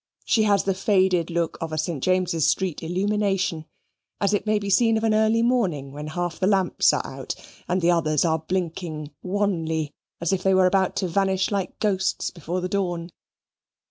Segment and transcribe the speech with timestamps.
[0.25, 2.01] She has the faded look of a St.
[2.03, 3.65] James's Street illumination,
[4.19, 7.35] as it may be seen of an early morning, when half the lamps are out,
[7.67, 12.31] and the others are blinking wanly, as if they were about to vanish like ghosts
[12.31, 13.11] before the dawn.